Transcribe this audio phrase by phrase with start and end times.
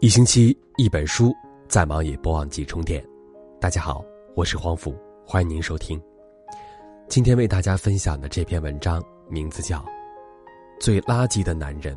[0.00, 1.34] 一星期一本书，
[1.66, 3.04] 再忙也不忘记充电。
[3.60, 4.04] 大家好，
[4.36, 6.00] 我是黄甫，欢迎您收听。
[7.08, 9.78] 今天为大家分享的这篇文章名字叫
[10.78, 11.96] 《最垃圾的男人》，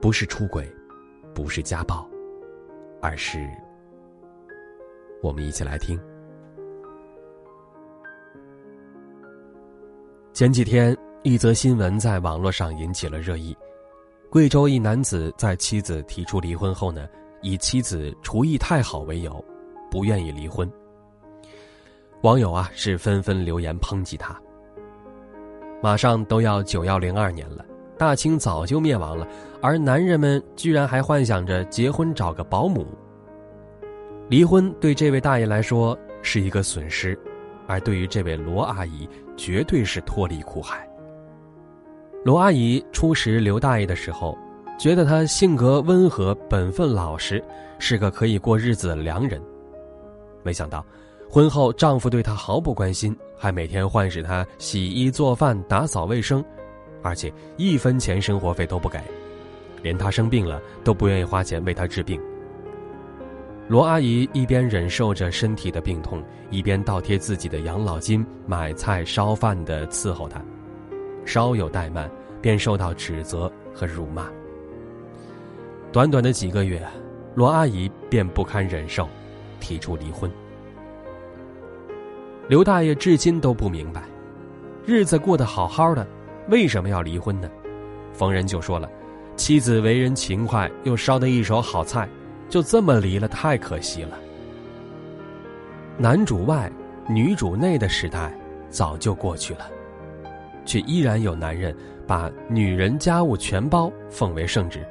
[0.00, 0.72] 不是出轨，
[1.34, 2.08] 不是家暴，
[3.00, 3.50] 而是……
[5.20, 5.98] 我们一起来听。
[10.32, 13.56] 前几天，一则新闻在网络上引起了热议：
[14.30, 17.08] 贵州一男子在妻子提出离婚后呢？
[17.42, 19.44] 以妻子厨艺太好为由，
[19.90, 20.70] 不愿意离婚。
[22.22, 24.40] 网友啊是纷纷留言抨击他。
[25.82, 27.66] 马上都要九幺零二年了，
[27.98, 29.26] 大清早就灭亡了，
[29.60, 32.86] 而男人们居然还幻想着结婚找个保姆。
[34.28, 37.18] 离婚对这位大爷来说是一个损失，
[37.66, 40.88] 而对于这位罗阿姨，绝对是脱离苦海。
[42.24, 44.38] 罗阿姨初识刘大爷的时候。
[44.78, 47.42] 觉得他性格温和、本分老实，
[47.78, 49.40] 是个可以过日子的良人。
[50.42, 50.84] 没想到，
[51.30, 56.44] 婚后丈夫对她毫不关心，还每天唤使她洗衣做饭、打扫卫生，
[57.00, 58.98] 而且一分钱生活费都不给，
[59.82, 62.20] 连她生病了都不愿意花钱为她治病。
[63.68, 66.20] 罗阿姨一边忍受着身体的病痛，
[66.50, 70.42] 一边倒贴自己的养老金买菜烧饭的伺候他，
[71.24, 74.26] 稍有怠慢便受到指责和辱骂。
[75.92, 76.82] 短短的几个月，
[77.34, 79.06] 罗阿姨便不堪忍受，
[79.60, 80.30] 提出离婚。
[82.48, 84.02] 刘大爷至今都不明白，
[84.86, 86.06] 日子过得好好的，
[86.48, 87.50] 为什么要离婚呢？
[88.14, 88.88] 逢人就说了，
[89.36, 92.08] 妻子为人勤快，又烧得一手好菜，
[92.48, 94.18] 就这么离了，太可惜了。
[95.98, 96.72] 男主外，
[97.06, 98.34] 女主内的时代
[98.70, 99.70] 早就过去了，
[100.64, 101.76] 却依然有男人
[102.06, 104.82] 把女人家务全包奉为圣旨。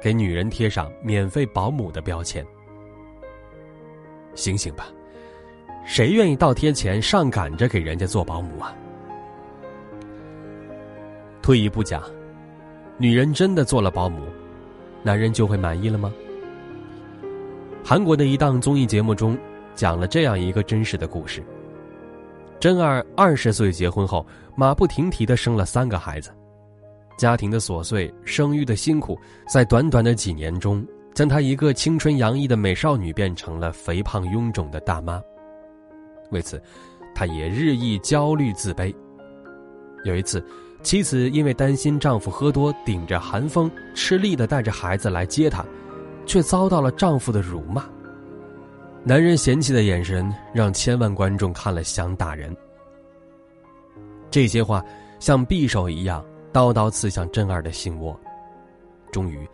[0.00, 2.44] 给女人贴上免费保姆的标签，
[4.34, 4.86] 醒醒吧！
[5.84, 8.74] 谁愿意倒贴钱上赶着给人家做保姆啊？
[11.42, 12.02] 退一步讲，
[12.98, 14.20] 女人真的做了保姆，
[15.02, 16.12] 男人就会满意了吗？
[17.84, 19.38] 韩国的一档综艺节目中
[19.74, 21.42] 讲了这样一个真实的故事：
[22.58, 26.32] 真儿二十岁结婚后，马不停蹄的生了三个孩子。
[27.16, 29.18] 家庭的琐碎，生育的辛苦，
[29.48, 35.22] 在短短的几年中，将她一个青春洋溢的美少女变成了肥胖臃肿的大妈。
[36.30, 36.62] 为此，
[37.14, 38.94] 她也日益焦虑自卑。
[40.04, 40.44] 有一次，
[40.82, 45.64] 妻子因为担心丈夫喝多，顶着寒风吃力的带着孩子来接她，
[46.26, 47.84] 却遭到了丈夫的辱骂。
[49.02, 52.54] 男人嫌弃的眼神让千万观众看了想打人。
[54.30, 54.84] 这些话
[55.18, 56.22] 像匕首一样。
[56.56, 58.18] 刀刀刺向真二的心窝，
[59.12, 59.46] 终于，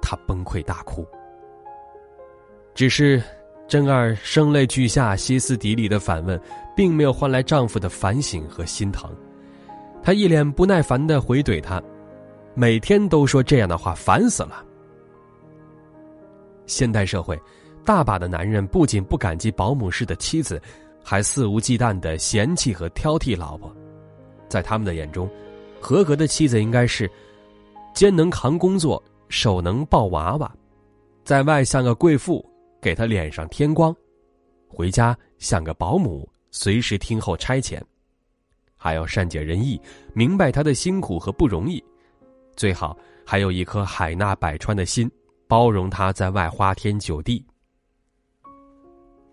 [0.00, 1.06] 他崩溃大哭。
[2.74, 3.22] 只是，
[3.66, 6.40] 真二声泪俱下、歇斯底里的反问，
[6.74, 9.14] 并没有换来丈夫的反省和心疼。
[10.02, 11.82] 他一脸不耐烦的回怼他
[12.56, 14.64] ：“每天都说这样的话，烦死了。”
[16.64, 17.38] 现代社会，
[17.84, 20.58] 大把的男人不仅不感激保姆式的妻子，
[21.04, 23.70] 还肆无忌惮的嫌弃和挑剔老婆，
[24.48, 25.28] 在他们的眼中。
[25.80, 27.10] 合格的妻子应该是，
[27.94, 30.52] 肩能扛工作，手能抱娃娃，
[31.24, 32.44] 在外像个贵妇，
[32.80, 33.92] 给他脸上添光；
[34.68, 37.80] 回家像个保姆，随时听候差遣。
[38.76, 39.80] 还要善解人意，
[40.14, 41.82] 明白他的辛苦和不容易，
[42.56, 45.10] 最好还有一颗海纳百川的心，
[45.46, 47.44] 包容他在外花天酒地。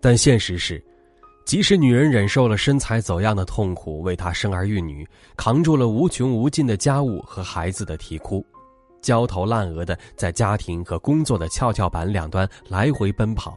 [0.00, 0.82] 但现实是。
[1.46, 8.44] 即使女人忍受了身材走样的痛苦，为他生儿育女，扛住了无穷无尽的家务和孩子的啼哭，
[9.00, 13.56] 焦头烂额的在家庭和工作的跷跷板两端来回奔跑，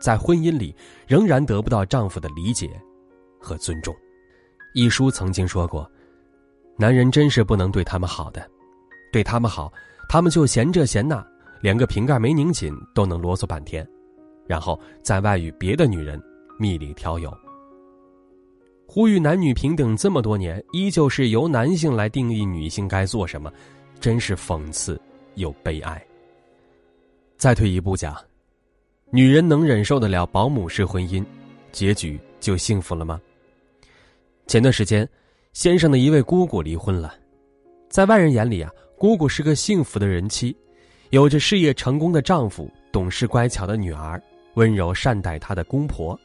[0.00, 0.74] 在婚姻里
[1.06, 2.70] 仍然得不到丈夫的理解
[3.38, 3.94] 和尊重。
[4.72, 5.90] 一书曾经说过
[6.78, 8.50] ：“男人真是不能对他们好的，
[9.12, 9.70] 对他们好，
[10.08, 11.22] 他们就嫌这嫌那，
[11.60, 13.86] 连个瓶盖没拧紧都能啰嗦半天，
[14.46, 16.18] 然后在外与别的女人。”
[16.58, 17.36] 蜜里调油，
[18.86, 23.52] 呼吁男女平等这么多年，依旧是由男性来定义女性该做什么，
[24.00, 25.00] 真是讽刺
[25.34, 26.02] 又悲哀。
[27.36, 28.16] 再退一步讲，
[29.10, 31.24] 女人能忍受得了保姆式婚姻，
[31.72, 33.20] 结局就幸福了吗？
[34.46, 35.06] 前段时间，
[35.52, 37.14] 先生的一位姑姑离婚了，
[37.90, 40.56] 在外人眼里啊，姑姑是个幸福的人妻，
[41.10, 44.22] 有着事业成功的丈夫，懂事乖巧的女儿，
[44.54, 46.18] 温柔善待她的公婆。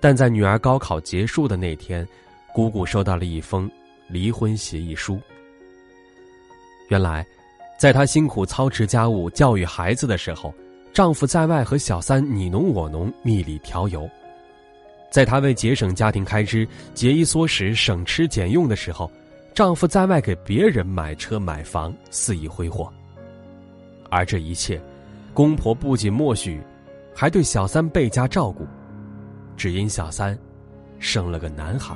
[0.00, 2.06] 但在女儿高考结束的那天，
[2.54, 3.70] 姑姑收到了一封
[4.08, 5.20] 离婚协议书。
[6.88, 7.26] 原来，
[7.78, 10.54] 在她辛苦操持家务、教育孩子的时候，
[10.92, 14.08] 丈夫在外和小三你侬我侬、蜜里调油；
[15.10, 19.10] 在她为节省家庭开支、节衣缩食、省吃俭用的时候，
[19.52, 22.90] 丈夫在外给别人买车买房，肆意挥霍。
[24.08, 24.80] 而这一切，
[25.34, 26.60] 公婆不仅默许，
[27.14, 28.66] 还对小三倍加照顾，
[29.58, 30.38] 只因小三
[31.00, 31.94] 生了个男孩。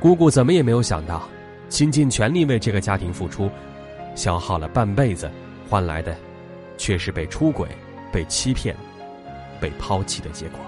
[0.00, 1.26] 姑姑怎么也没有想到，
[1.68, 3.48] 倾尽全力为这个家庭付出，
[4.14, 5.30] 消耗了半辈子，
[5.70, 6.16] 换来的
[6.76, 7.68] 却是被出轨、
[8.12, 8.76] 被欺骗、
[9.60, 10.58] 被抛弃的结果。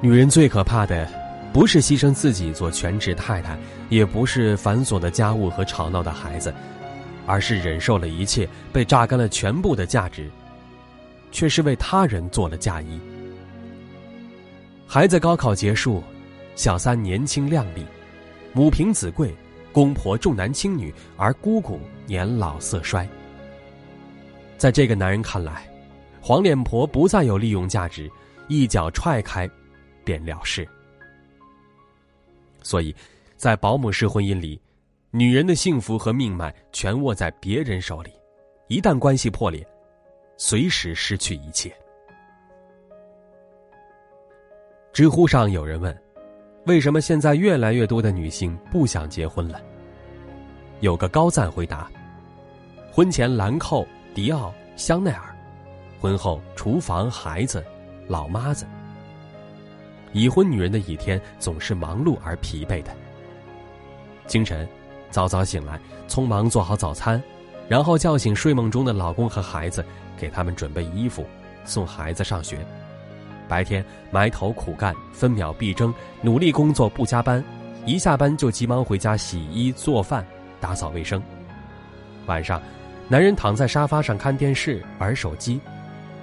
[0.00, 1.08] 女人最可怕的，
[1.52, 6.54] 不是牺牲自己做全职太太，也不是繁琐的家务和吵闹的孩子，
[7.26, 10.30] 而是忍受了一切，被榨干了全部的价值，
[11.30, 13.00] 却是为他人做了嫁衣。
[14.86, 16.02] 孩子高考结束。
[16.56, 17.86] 小三年轻靓丽，
[18.52, 19.32] 母凭子贵，
[19.70, 23.08] 公婆重男轻女，而姑姑年老色衰。
[24.56, 25.70] 在这个男人看来，
[26.20, 28.10] 黄脸婆不再有利用价值，
[28.48, 29.48] 一脚踹开，
[30.02, 30.68] 便了事。
[32.60, 32.92] 所以，
[33.36, 34.60] 在保姆式婚姻里，
[35.12, 38.10] 女人的幸福和命脉全握在别人手里，
[38.66, 39.64] 一旦关系破裂，
[40.38, 41.70] 随时失去一切。
[44.92, 45.96] 知乎上有人问。
[46.64, 49.60] 为什么现在越来越多的女性不想结婚了？
[50.80, 51.90] 有个高赞回答：
[52.92, 55.34] 婚前兰蔻、迪奥、香奈儿，
[55.98, 57.64] 婚后厨房、孩子、
[58.06, 58.66] 老妈子。
[60.12, 62.94] 已婚女人的一天总是忙碌而疲惫的。
[64.26, 64.68] 清晨，
[65.10, 67.22] 早早醒来，匆忙做好早餐，
[67.66, 69.82] 然后叫醒睡梦中的老公和孩子，
[70.18, 71.24] 给他们准备衣服，
[71.64, 72.58] 送孩子上学。
[73.48, 77.42] 白天埋头苦干，分秒必争，努力工作不加班，
[77.86, 80.26] 一下班就急忙回家洗衣做饭、
[80.60, 81.22] 打扫卫生。
[82.26, 82.60] 晚上，
[83.08, 85.58] 男人躺在沙发上看电视、玩手机，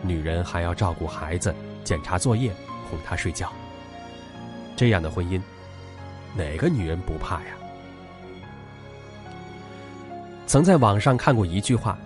[0.04, 2.52] 女人还要照顾孩子、检查作业、
[2.88, 3.52] 哄他睡觉。
[4.76, 5.42] 这样的婚姻，
[6.36, 7.56] 哪个女人不怕呀？
[10.46, 11.98] 曾在网上看过一句话：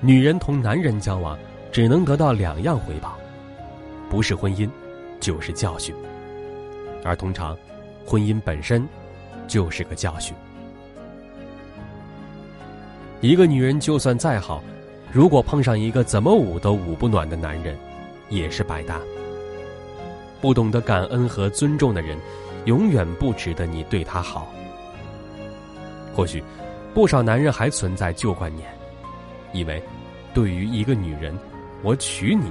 [0.00, 1.38] 女人同男人交往，
[1.72, 3.16] 只能得到两样回报。
[4.08, 4.68] 不是婚姻，
[5.18, 5.94] 就是教训。
[7.02, 7.56] 而通常，
[8.04, 8.86] 婚姻本身
[9.48, 10.34] 就是个教训。
[13.20, 14.62] 一个女人就算再好，
[15.10, 17.76] 如果碰上一个怎么捂都捂不暖的男人，
[18.28, 19.00] 也是白搭。
[20.40, 22.18] 不懂得感恩和尊重的人，
[22.66, 24.52] 永远不值得你对他好。
[26.14, 26.44] 或许，
[26.94, 28.68] 不少男人还存在旧观念，
[29.52, 29.82] 以为，
[30.32, 31.36] 对于一个女人，
[31.82, 32.50] 我娶你。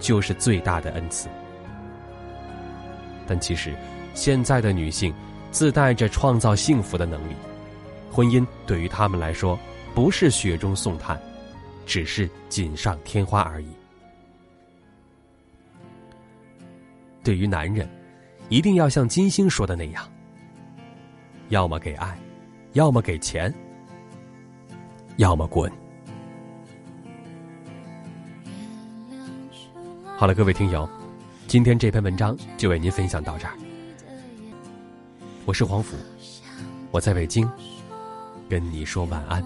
[0.00, 1.28] 就是最大的恩赐，
[3.26, 3.74] 但其实，
[4.12, 5.14] 现在的女性
[5.50, 7.34] 自带着创造幸福的能力，
[8.10, 9.58] 婚姻对于她们来说
[9.94, 11.18] 不是雪中送炭，
[11.86, 13.68] 只是锦上添花而已。
[17.22, 17.88] 对于男人，
[18.50, 20.06] 一定要像金星说的那样，
[21.48, 22.18] 要么给爱，
[22.72, 23.54] 要么给钱，
[25.16, 25.72] 要么滚。
[30.16, 30.88] 好了，各位听友，
[31.48, 33.54] 今天这篇文章就为您分享到这儿。
[35.44, 35.96] 我是黄甫，
[36.92, 37.50] 我在北京，
[38.48, 39.42] 跟你说晚安。